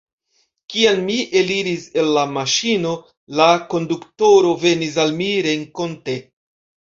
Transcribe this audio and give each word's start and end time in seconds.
Kiam 0.73 1.01
mi 1.07 1.17
eliris 1.41 1.83
el 2.03 2.07
la 2.15 2.23
maŝino, 2.37 2.93
la 3.41 3.47
konduktoro 3.73 4.53
venis 4.65 4.97
al 5.05 5.15
mi 5.21 5.29
renkonte. 5.49 6.17